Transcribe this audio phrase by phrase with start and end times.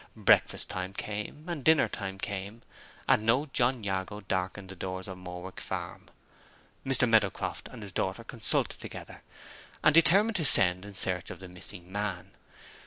[0.17, 2.63] Breakfast time came, and dinner time came,
[3.07, 6.07] and no John Jago darkened the doors of Morwick Farm.
[6.83, 7.07] Mr.
[7.07, 9.21] Meadowcroft and his daughter consulted together,
[9.83, 12.31] and determined to send in search of the missing man.